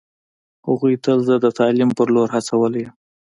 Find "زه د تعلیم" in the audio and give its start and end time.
1.27-1.89